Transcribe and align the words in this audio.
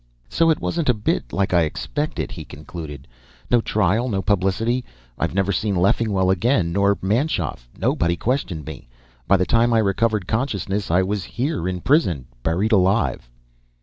"So 0.29 0.49
it 0.49 0.59
wasn't 0.59 0.89
a 0.89 0.95
bit 0.95 1.31
like 1.31 1.53
I'd 1.53 1.65
expected," 1.65 2.31
he 2.31 2.43
concluded. 2.43 3.07
"No 3.51 3.61
trial, 3.61 4.09
no 4.09 4.23
publicity. 4.23 4.83
I've 5.19 5.35
never 5.35 5.51
seen 5.51 5.75
Leffingwell 5.75 6.31
again, 6.31 6.71
nor 6.73 6.97
Manschoff. 7.03 7.69
Nobody 7.77 8.15
questioned 8.17 8.65
me. 8.65 8.87
By 9.27 9.37
the 9.37 9.45
time 9.45 9.73
I 9.73 9.77
recovered 9.77 10.25
consciousness, 10.25 10.89
I 10.89 11.03
was 11.03 11.23
here 11.23 11.67
in 11.67 11.81
prison. 11.81 12.25
Buried 12.41 12.71
alive." 12.71 13.29